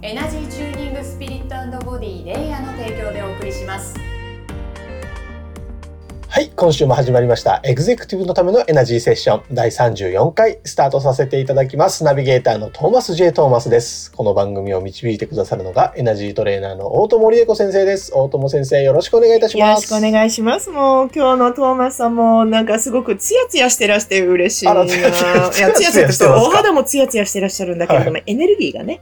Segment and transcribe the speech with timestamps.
[0.00, 3.96] エナジーチューニングスピリットボディレイヤーの提供でお送りします
[6.28, 7.60] はい、今週も始まりました。
[7.64, 12.04] エグゼクティブのためのエナジーセッション第34回スタートさせていただきます。
[12.04, 13.32] ナビゲーターのトーマス J.
[13.32, 14.12] トーマスです。
[14.12, 18.12] この番組を導いてくださるのがエナジートレーナーの大友理恵子先生です。
[18.14, 19.90] 大友先生、よろしくお願いいたしよます。
[19.90, 20.70] ろしくお願いします。
[20.70, 24.70] もう今日のトーマスさんもなんかすごくツヤツヤしてらして嬉しいな。
[24.72, 29.00] あらツヤツヤいや、ツヤツヤツヤしてますかお肌もツヤツヤしてらっしゃるんだけれども、エネルギーがね。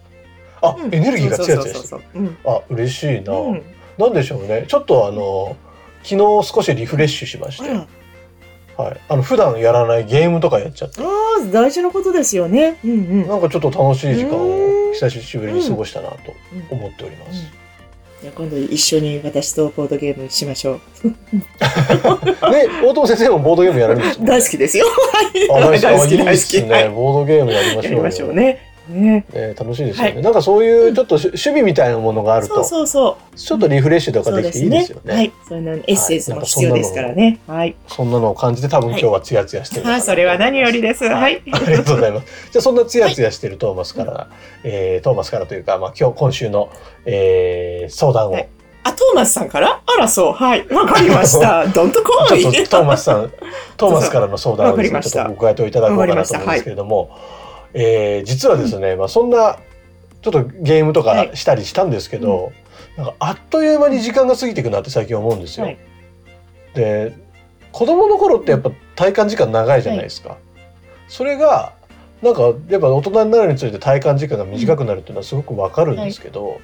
[0.62, 2.02] あ、うんエネルギーがツヤツヤしてる。
[2.44, 3.52] あ、嬉しいな、うん。
[3.52, 3.62] うん。
[3.98, 4.64] なんでしょうね。
[4.68, 5.56] ちょっとあの、
[6.02, 7.72] 昨日少しリフレッシュしまして、あ
[8.78, 9.00] ら、はい。
[9.08, 12.78] あの、普段やらないゲームとかやっちゃって、ああ、大事なことですよね。
[12.84, 13.28] うんうん。
[13.28, 16.16] なんかちょっと楽しい時間うんを久しぶりに過ごしたなと
[16.70, 17.66] うん思っております。
[18.22, 21.08] じゃあ今度一緒に私とボードゲームしましょう。
[22.50, 24.86] ね、大友先生もボードゲームやるんですよ、 大好きですよ。
[25.50, 26.72] 大好き、大好きね。
[26.72, 28.34] はいボードゲームやりましょうよ。
[28.88, 29.26] ね。
[29.32, 29.48] ね。
[29.48, 30.12] ね楽しいですよね。
[30.14, 33.36] はいなんかそういうちょっとし趣味みたいなものがあると、そうそうそう。
[33.36, 35.00] ちょっとリフレッシュとかそうできていいですよ。
[35.04, 35.14] ね。
[35.14, 35.32] はい。
[35.48, 37.38] そういうのエッセンスも必要ですからね。
[37.46, 37.76] はい。
[37.86, 41.04] そんなのを感じて多分今日はツヤツヤしてるのかなあ、それは何よりです。
[41.04, 41.42] はい。
[41.52, 42.50] ありがとうございます。
[42.52, 44.28] じゃあそんなツヤツヤしてるトーマスから、
[44.64, 46.70] えートーマスからというか、まあ今日今週の、
[47.04, 48.48] えー相談を、はい
[48.86, 49.82] あ、トーマスさんから？
[49.84, 50.32] あら、そう。
[50.32, 50.66] はい。
[50.68, 51.66] わかりました。
[51.74, 52.40] どんとこい。
[52.40, 53.32] トーマスさん、
[53.76, 57.10] トーマスからの相談をね、ちょっとご回答いただこうかなと思うんですけれども、
[57.78, 59.58] えー実はですね、まあそんな
[60.22, 61.36] ちょっとゲームとかはい。
[61.36, 62.52] したりしたんですけど、
[62.96, 65.66] なんかあっという間に時間が過ぎていくなって最近思うんですよ。
[65.66, 65.78] はい。
[66.74, 67.14] で、
[67.72, 70.38] 子供の頃ってやっぱ体感時間長いじゃないですか。
[71.06, 71.74] それが
[72.22, 76.60] なんかやっぱ大人になるにつれて体感時間が短くなるっていうのはすごくわかるんですけど、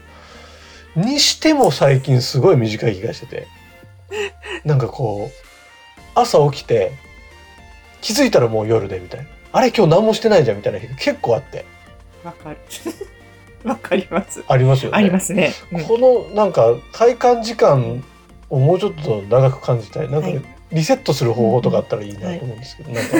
[0.97, 3.47] にしても最近すごい短い気がしてて
[4.65, 5.31] なんかこう
[6.15, 6.93] 朝起きて
[8.01, 11.65] 気づいたらもう夜でみたいなあれ今日何もしてないじゃんみたいな日が結構あって
[12.25, 12.57] わかる。
[13.65, 14.43] わかります。
[14.49, 14.99] ありますよね。
[14.99, 15.53] ありますね。
[15.73, 18.03] うんこのなんか体感時間
[18.51, 20.43] をもうちょっと長く感じたいなんかはい
[20.73, 23.17] リセットする方法とかあったらいいなと思うんですけど、なんか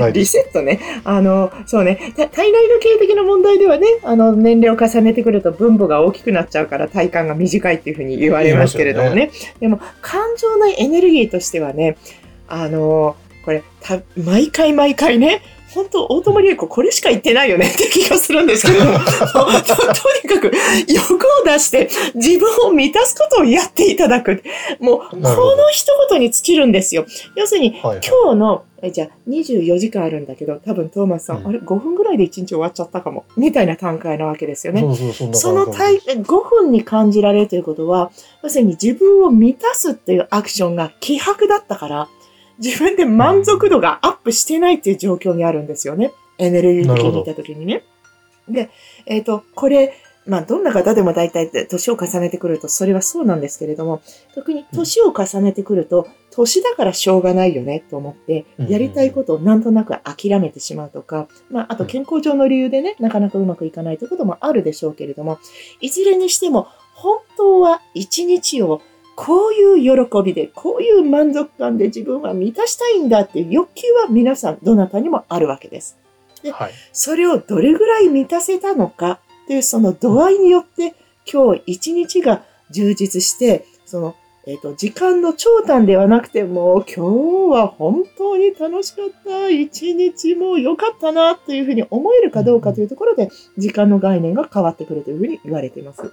[0.00, 0.80] ないで リすセットね。
[1.04, 2.12] あの、そうね。
[2.16, 9.30] た体内時計的な問題ではね、あの、年齢を重ねてくると分母が大きくなっちゃうから体感が短いっていうふうに言われますけれどもね。
[9.60, 11.96] でも、感情のエネルギーとしてはね、
[12.48, 13.14] あの、
[13.44, 15.42] これ、た、毎回毎回ね、
[15.74, 19.82] 本当大友理恵子これしか言ってないよねって気がするんですけれども、とと
[20.22, 20.52] にかく
[20.88, 24.42] 欲を出して自分を満たすことをやっていただく。
[24.80, 27.06] もう、この一言に尽きるんですよ。
[27.36, 34.82] 要するに、はいはい今日の、えじゃあ24時間あるんだけど、多分トーマスさん、うんあれ5分ぐらいで1日終わっちゃったかも、みたいな段階なわけですよね。
[35.32, 38.10] その感体じ5分に感じられるということは、
[38.42, 42.08] 要するに自分を満たすっていうアクションが希薄だったから、
[42.58, 46.12] 自分で満足度がアップしてないっていう状況にあるんですよね。
[46.38, 47.84] エネルギー的にいた時にね。
[48.48, 48.70] で、
[49.06, 49.94] えっ、と、これ、
[50.28, 54.02] まあ、どんな方でも大体年を重ねてくるとそれはそうなんですけれども、
[54.34, 65.38] 特に年を重ねてくると、年だからしょうがないよねと思って、うんやりたいことをなんとなく諦めてしまうとか、まあ、あと健康上の理由でね、なかなかうまくいかないということもあるでしょうけれども、
[65.80, 68.82] いずれにしても、本当は一日を
[69.20, 75.98] こういう喜びで、こういう満足感で自分は満たしたいんだっていう欲求は皆さん、どなたにもあるわけです。
[76.52, 80.94] はいそれをどれぐらい満たせたのかっていうその度合いによって、
[81.30, 84.14] 今日一日が充実して、その、
[84.46, 96.12] えっ、と、時間の長短ではなくて、もう今日は本当に楽しかった、一日も良かったなというふうに思えるかどうかというところで、時間の概念が変わってくるというふうに言われています。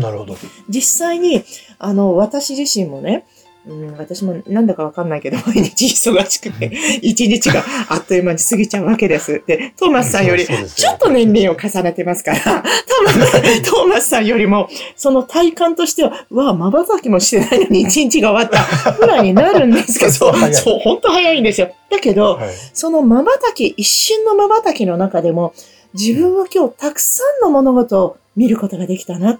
[0.00, 0.36] なるほど
[0.68, 1.44] 実際に、
[1.78, 3.24] あの、私自身もね、
[3.66, 6.70] うん、私もなんだかわかんないけど、 毎日忙しくて、
[7.00, 9.42] 一日があっという間に過ぎちゃうわけです。
[9.46, 20.32] で、トーマスさんより、ちょっと年齢を重ねてますから、多分ね、 トーマスさんよりも、その体感としては、うわ、瞬きもしてないのに一日が終わったぐらいになるんですけど、 そう
[20.80, 21.70] 本当早いんですよ。
[21.90, 25.54] だけど、はいその瞬き、一瞬の瞬きの中でも、
[25.94, 29.38] 自分は今日たくさんの物事を見ることができたな。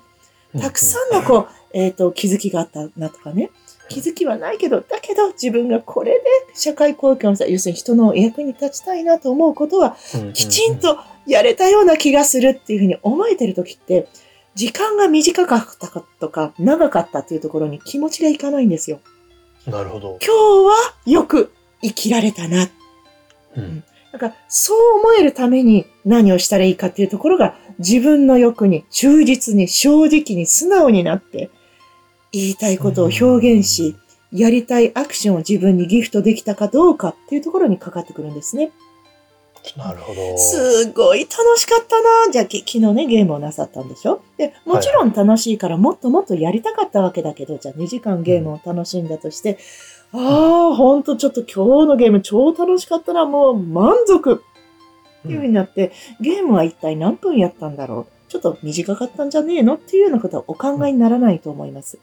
[0.61, 3.51] たくさんのこう、えっ、と、気づきがあったなとかね。
[3.89, 6.25] 気づきはないけど、だけど自分がこれで
[6.55, 9.97] 社会貢献をした、要するに人の役に立ちたいなと思うことは、
[10.33, 14.09] きちんとやれたような気がするっていうふうに思えてる時って、
[14.55, 19.01] 時間が短かったかとか、長かったっていうところに気持ちがいかないんですよ。
[19.67, 20.19] なるほど。
[20.25, 21.53] 今日はよく
[21.83, 22.69] 生きられたな。
[23.57, 23.85] うん。
[24.15, 31.51] なんか、そう思えるために何をしたらいいかっていうところが、自分の欲に忠実に正直に素直になって、
[32.31, 33.97] 言いたいことを表現し、
[34.31, 38.71] やりたいアクションを自分にギフトできたかどうかっていうところにかかってくるんですね。
[39.77, 40.39] なるほど。
[40.39, 44.21] すごい楽しかったなじゃあ、き昨日ね、ゲームをなさったんでしょ？
[44.37, 49.59] で、もちろん楽しいからもっともっとやりたかったわけだけど、じゃあ2時間ゲームを楽しんだとして、
[50.17, 54.35] ああ、ほんとちょっと今日のゲーム超楽しかったな、もう満足。
[54.35, 55.91] っていう風になって、
[56.21, 58.31] ゲームは一体何分やったんだろう？
[58.31, 59.75] ちょっと短かったんじゃねえの？
[59.75, 61.99] っていうようなことはお考えにならないと思います。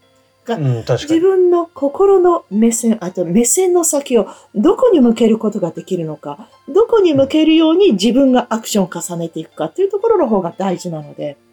[0.47, 1.19] うん、自に。
[1.19, 11.50] 分の心の目線、あと目線の先をどこに向けることができるのか、どこに向けるように自分がアクションを重ねていくかっていうところの方が大事なので、うん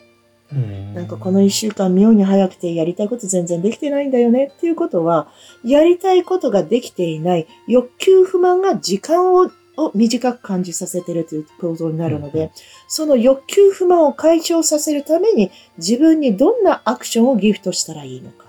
[0.55, 5.29] なんかこの一週間妙に早くてやりたいこと全然できてないんだよねっていうことは、
[5.63, 12.51] やりたいことができていない欲求不満が時間をを短く感じさせてるという構造になるので、
[12.89, 18.49] その欲求不満を解消させるために自分にどんなアクションをギフトしたらいいのか。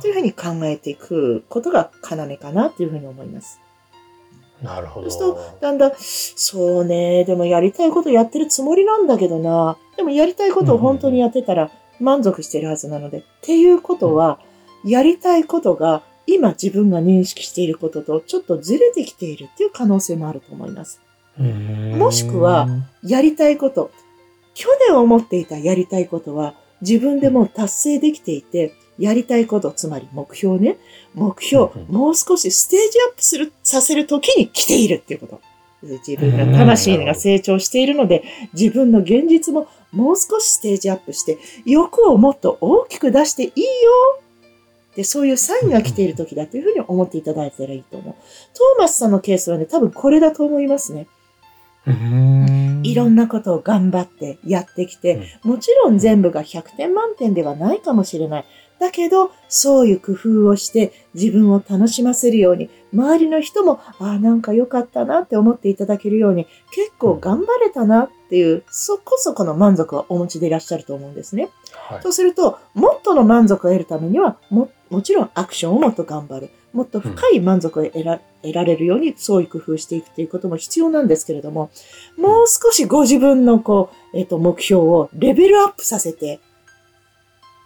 [0.00, 3.58] というふうに考えていくことが要かなというふうに思います。
[4.62, 4.68] ど。
[4.68, 5.10] なるほど。
[5.10, 11.70] そうすると、だんだん、そうね、でもやりたいことやってるつもりなんだけどな、でもやりたいことを本当にやってたら
[12.00, 14.38] 満足してるはずなので、っていうことは、
[14.84, 21.00] やりたいことが今自分が認識していることとちょっとずれてきているっていう可能性もあると思います。
[21.38, 22.68] うんもしくは、
[23.02, 23.90] やりたいこと、
[24.54, 30.78] 去年思っていたやりたいことは自分でもう達成できていて、やりたいこと、つまり目標ね、
[31.14, 35.40] 目標うん、もう少しステージアップする、させるときに来ているっていうこと。
[36.06, 38.22] 自分が魂が成長しているので、
[38.52, 43.62] 自分の現実ももう少しステージアップして、欲をもっと大きく出していいよ
[44.94, 48.14] で、そういうサインが来ている時だというふうに思っていただいたらいいと思う。
[48.14, 51.06] トーマスさんのケースはね、多分これだと思いますね。
[51.84, 58.44] うんいろんなことを頑張ってやってきて、もちろん全部が100点満点ではないかもしれない。
[58.82, 71.48] だけど、そういう工夫をして自分を楽しませるように、周りの人も、ああ、なんか良かったなって思っていただけるように、結構頑張れたなっていう、そこそこの満足はお持ちでいらっしゃると思うんですね。
[71.72, 76.50] はいとすると、もっとの満足を得るためには、も、もちろんアクションをもっと頑張る。
[76.72, 78.20] もっと深い満足を得ら
[78.64, 81.70] れるように、そういう工夫をしていくということも必要なんですけれども、
[82.16, 86.51] もう少しご自分のこう、えっ、と、目標をレベルアップさせて、ほ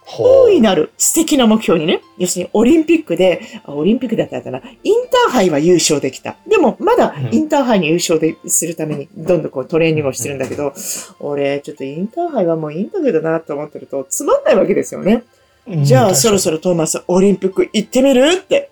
[0.09, 6.37] 大いなる素敵な目標にね、要するにオリンピックで、あオリンピックだったかな、インターハイは優勝できた。
[6.47, 10.73] でも、まだうんインターハイに優勝でするために、どんどんこうトレーニングをしてるんだけど、
[11.19, 15.23] 俺、ちょっとインターハイはもういいんだけどなと思ってると、つまんないわけですよね。
[15.67, 16.55] うじゃあ、そろそろ。
[16.55, 18.29] ろトーマス、オリンピック行ってみる？
[18.35, 18.71] って。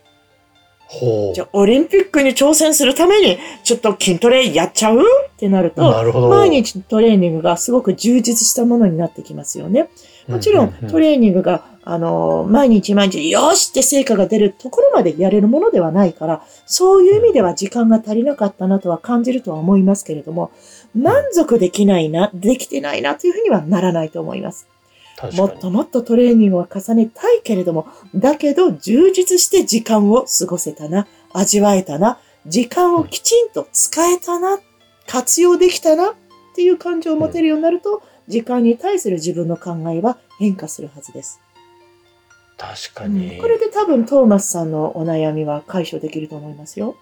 [0.87, 4.99] ほうじゃあ、オリンピックに挑戦するために、ちょっと筋トレやっちゃう？
[4.99, 5.01] っ
[5.37, 6.13] てなると、なる。
[6.13, 9.89] 毎日トレーニングがすごく充実したものになってきますよね。
[10.27, 20.51] もちろん、トレレーニングが、あの、毎日毎日、よしって成果が出るところまでやれるものではないから、そういう意味では時間が足りなかったなとは感じるとは思いますけれども、
[20.95, 24.67] 満足できないな、できてないなというふうにはならないと思います。
[25.33, 34.59] もっともっとトレーニングを重ねたいけれども、だけど充実して時間を過ごせたな、味わえたな、時間をきちんと使えたな、
[35.07, 36.15] 活用できたなっ
[36.55, 41.39] ていう感情を持てるようになると、時間に対する自分の考えは変化するはずです。
[42.57, 43.37] 確かに。
[43.37, 46.95] これで多分トーマスさんのお悩みは解消できると思いますよ。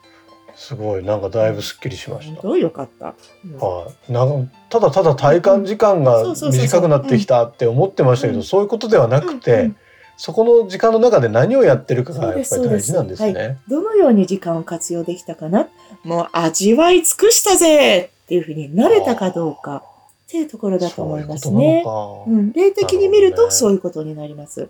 [0.56, 2.42] すごい、なんかだいぶスッキリしました。
[2.42, 3.16] どうよかった。
[3.46, 8.44] うんはい、なんかただただ体感時間が短くなってきたって思ってましたけど、うん。
[8.44, 9.72] そういうことではなくて、
[10.18, 13.60] そこの時間の中で何をやってるかがやっぱり大事なんですね。
[13.68, 15.68] どのように時間を活用できたかな？
[16.04, 19.82] もう味わい尽くしたぜっていうふうになれたかどうかっ
[20.28, 21.82] ていうところだと思いますね。
[21.84, 24.66] そういううん、例的に見るとそういうことになります。
[24.68, 24.70] こ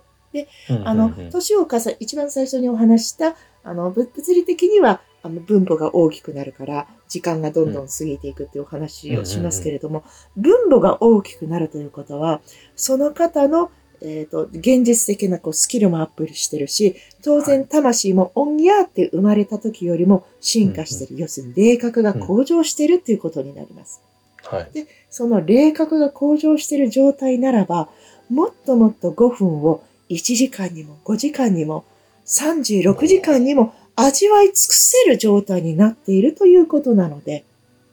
[0.68, 10.04] となのかあの年を重ね、一番最初にお話した、あの、ぶ物理的には、あの、分母が大きくなるから、時間がどんどん過ぎていくっていうお話をしますけれども、
[10.36, 12.42] 分母が大きくなるということは、
[12.76, 21.18] その方の、えっ、と、現実的なこうスキルもアップしてるし、当は然魂もオンギャーって生まれた時よりも進化してる。
[21.18, 24.02] 要するに霊格が向上してるっていうことになります。
[24.44, 24.68] はい。
[25.10, 27.88] その霊格が向上している状態ならば、
[28.30, 31.86] もっともっと5分を1時間にも5時間にも
[32.26, 37.46] 36時間にも味わい尽くせる状態になっているということなので、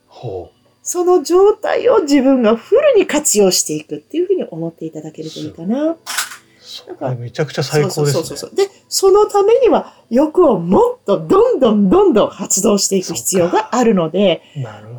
[0.06, 0.50] ほ
[0.82, 5.96] その状態を自分がフルに活用していくっていうふうに思っていただけるといいかな。
[6.58, 8.12] それめちゃくちゃ最高ですね。
[8.12, 8.54] そうそうそう。
[8.54, 14.42] で、そのためには欲をもっとどんどんどんどん発動していく必要があるので。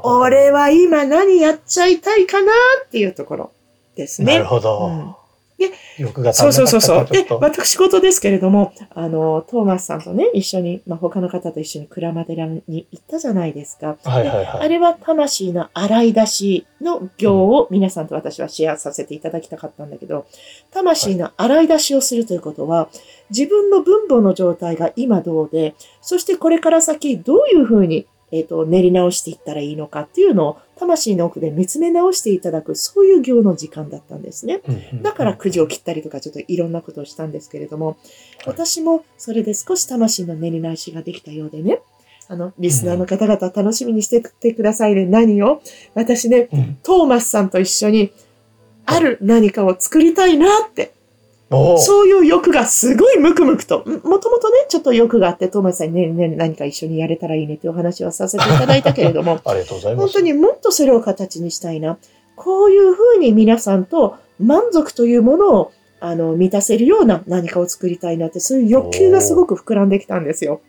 [0.04, 2.52] 俺は今何やっちゃいたいかな
[2.86, 3.52] っていうところ
[3.96, 4.34] ですね。
[4.34, 4.88] なるほど。
[4.88, 5.21] うんで、
[5.98, 7.06] 欲が足そうそうそうそう。
[7.12, 7.26] で。
[7.30, 13.98] 私事ですけれども、あの、トーマスさんとね、一緒に、まあ、他の方と一緒に鞍馬寺に行ったじゃないですか。
[14.04, 14.48] はいはいはい。
[14.48, 20.26] あれは魂の洗い出しの行を皆さんと私はシェアさせていただきたかったんだけど、
[20.72, 22.90] 魂の洗い出しをするということは、
[23.30, 34.62] 自分の分母の状態が今どうで、そしてこれから先どういうふうに、えっ、と、練り直していったらいいのかっていうのを、魂の奥で見つめ直していただく、そういう行の時間だったんですね。
[35.02, 37.98] だからくじを切ったりとかちょっといろんなことをしたんですけれども、
[38.46, 41.82] 私もそれで少し魂の練り直しができたようでね、
[42.28, 45.06] あの、リスナーの方々楽しみにしててくださいね。
[45.06, 45.62] 何を？
[45.94, 46.78] 私ね、うん。
[46.82, 48.12] トーマスさんと一緒に、
[48.86, 50.94] ある何かを作りたいなって、
[51.80, 60.14] そういう欲がすごいムクムクと、んもともとね、ちょっと欲があって、トーマスさんにね、ね、何か一緒にやれたらいいねってお話はさせていただいたけれども、 ありがとうございます。
[60.14, 61.98] 本当にもっとそれを形にしたいな。
[62.38, 70.62] こういうふうに皆さんと満足というものをあの満たせるような何かを作りたいなって、そういう欲求がすごく膨らんできたんですよ。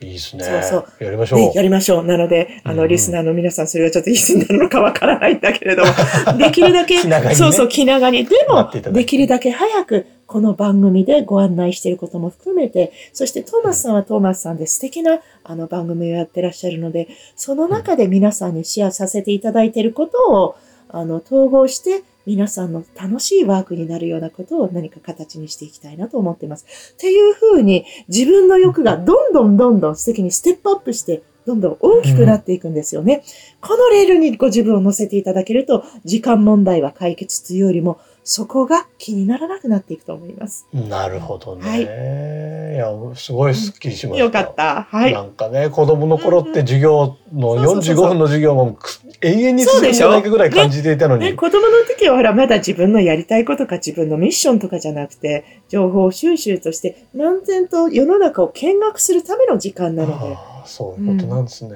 [0.00, 0.44] いいですね。
[0.44, 1.38] そうそやりましょう。
[1.38, 2.04] で、やりましょう。
[2.04, 5.90] なので、あの、うんうんリスナーの皆さん、それはちょっといつになるのかわからないんだけれども、
[6.38, 8.24] できるだけ、ねそうそう、気長に。
[8.24, 20.56] でもできるだけ早く、この番組でご案内していることも含めて、そしてトーマスさんはトーマスさんで素敵なあの番組をやってらっしゃるので、その中で皆さんにシェアさせていただいていることを、
[20.88, 26.66] あの、統合して、皆さんの楽しいワークになるようなことを何か形にしていきたいなと思っています。
[26.94, 33.22] っていうふうに、自分の欲がどんどんどんどん素敵にステップアップして、どんどん大きくなっていくんですよね。
[33.60, 40.66] このレールにご自分を乗せていただけると、時間問題は解決というよりも、そこが気にならなくなっていくと思います。
[40.72, 41.70] なるほどね。
[41.70, 44.24] はいい、や、すごいスッキリしました。
[44.24, 44.82] よかった。
[44.82, 45.12] はい。
[45.12, 51.24] なんかね、子供の頃って授業のうんうんそうそうそう45分の授業もく永遠に続くんじゃないかぐらい感じていたのに。
[51.24, 60.34] ね、子供の時はほら、まだ自分のやりたいことか自分のミッションとかじゃなくて、情報収集として、漫然と世の中を見学するための時間なので。
[60.34, 61.70] ああそういうことなんですね。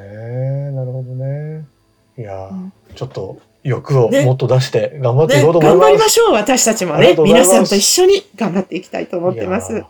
[0.73, 1.64] なるほどね。
[2.19, 5.81] いや、うんちょっと欲をねもっと出して頑張っていね、こうと思います。
[5.81, 9.85] 頑張りましょう、私たちもね皆さんと一緒に頑張っていきたいと思ってます。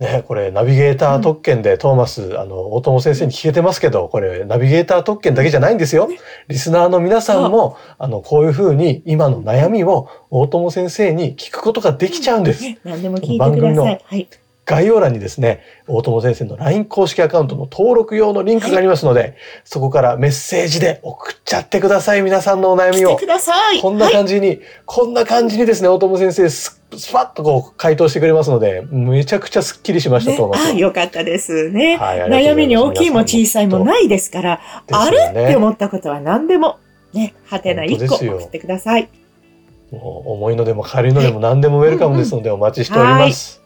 [0.00, 6.08] ね、これナビゲーター特権でトーマス、あの大友先生に聞けてますけどこれナビゲーター特権だけじゃないんですよ。
[6.48, 12.64] リスナーの皆さんもあのこういうふうに今の悩みを大友先生に聞くことができちゃうんです。
[12.64, 14.04] ね、何でも聞いて番組のください。
[14.04, 14.28] はい。
[14.64, 22.22] 概要欄にですね、大友先生の LINE 公式アカウントの登録用のリンクがありますので、そこからメッセージで送っちゃってください。
[22.22, 23.26] 皆さんのお悩みをく。
[23.26, 23.80] ださい。
[23.80, 24.14] こんなはい。
[24.14, 31.96] 感じに、こんな感じにですね、大友先生ス、スパッとこう回答してくれますので、めちゃくちゃスッキリしました、ねトーマスあ、よかったですね。
[31.96, 34.60] はい悩みに大きいも小さいもないですから、
[34.92, 35.18] あれ？
[35.30, 36.78] って思ったことは何でも、
[37.12, 39.08] ね、はてな1個送ってください。
[39.90, 43.61] もう重いのでも軽いのでも何でもウェルカムですのでお待ちしております。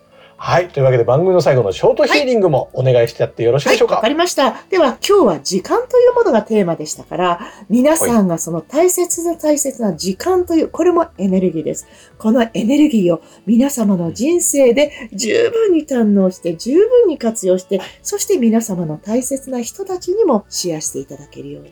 [0.47, 0.69] はい。
[0.69, 3.97] というわけで番組の最後のショートヒーリングもお願いしてやってよろしい、でしょうか？
[3.97, 4.62] わかりました。
[4.71, 11.88] では、今日は時間というものがテーマでしたから、皆さんがその大切な大切な時間という、これもエネルギーです。
[12.17, 21.65] このエネルギーを皆様の人生で十分に堪能して、十分に活用して、そして皆様の大切な人たちにもシェアしていただけるよう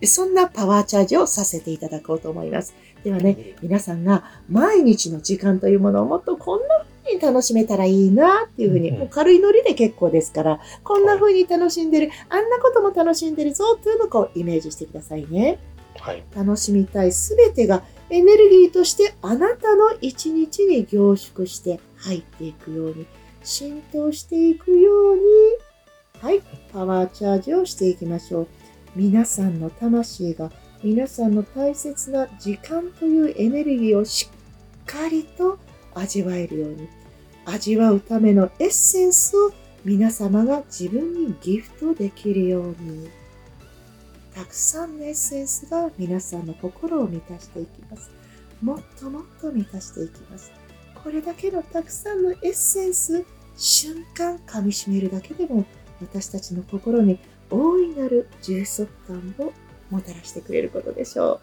[0.00, 0.06] に。
[0.06, 2.76] そんなパワーチャージをさせていただこうと思います。
[3.02, 15.58] ではね、皆さんが毎日の時間というものをもっとこんなに楽しめたらいいなっていうふうに、うんもう軽いノリで結構ですから、こんな風に楽しんでる、あんなことも楽しんでるぞというのをこうイメージしてくださいね。
[15.98, 16.24] はい。
[16.34, 23.06] 楽しみたいすべてがエネルギーとしてあなたの一日に凝縮して入っていくように、
[23.42, 25.22] 浸透していくように、
[26.20, 26.40] はい、
[26.72, 28.48] パワーチャージをしていきましょう。
[28.94, 30.50] 皆さんの魂が
[30.82, 35.58] 皆さんの大切な時間というエネルギーをしっかりと
[35.94, 36.88] 味わえるように、
[37.44, 39.52] 味わうためのエッセンスを
[39.84, 43.10] 皆様が自分にギフトできるように。
[44.34, 48.10] たくさんのエッセンスが皆さんの心を満たしていきます。
[48.62, 50.50] もっともっと満たしていきます。
[51.02, 53.24] これだけのたくさんのエッセンス、
[53.56, 55.64] 瞬間噛みしめるだけでも
[56.00, 57.18] 私たちの心に
[57.50, 59.52] 大いなる充足感を
[59.90, 61.40] もたらしてくれることでしょう。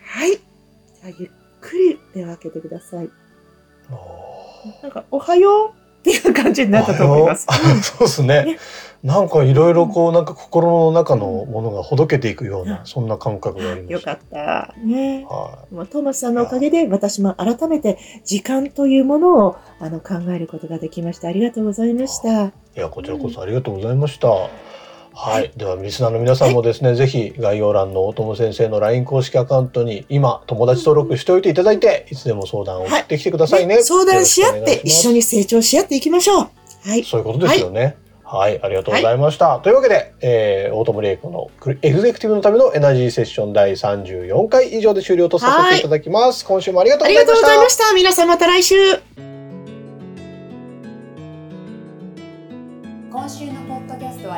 [0.00, 0.32] はい。
[0.32, 1.30] じゃあゆっ
[1.72, 3.10] くり目を開けてください。
[3.90, 7.46] おなんか、おはようっていう感じになったと思います。
[7.48, 8.58] あ そうですねね
[9.02, 14.74] なんかいろいろこうなんか心の中のものがほどけていくような、うんそんな感覚がありましたよかった。
[14.84, 15.26] ね。
[15.28, 21.28] はもうトーマスさんのおかげで私も改めて時間というものをあの考えることができました。
[21.28, 22.44] ありがとうございました。
[22.44, 24.28] い、いやこちらこそありがとうございました、
[25.14, 36.50] はい、ではリスナーの皆さんもですね、ぜひ概要欄の大友先生の LINE 公式アカウントに今友達登録しておいていただいて、いつでも相談を送ってきてくださいね、ね相談し合って一緒にに成長し合っていきましょう。
[36.84, 37.04] はい。
[37.04, 37.96] そういうことですよね。
[38.24, 41.50] はい、ありがとうございました、というわけで、えー、大友玲子の
[41.82, 47.32] エグゼクティブのためのエナジーセッション第34回以上で終了とさせていただきます、今週もありがとうあございました。
[47.34, 47.94] りがとうございました。
[47.94, 49.41] 皆さんまた来週。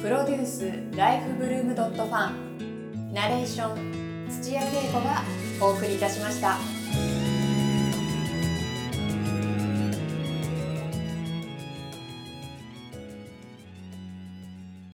[0.00, 5.24] プロデュースライフブルームドットファンナレーション土屋恵子が
[5.60, 6.77] お送りいたしました。